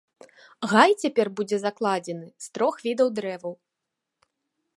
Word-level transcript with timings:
Гай 0.71 0.95
цяпер 1.03 1.27
будзе 1.39 1.57
закладзены 1.65 2.27
з 2.47 2.51
трох 2.57 2.73
відаў 2.87 3.07
дрэваў. 3.21 3.53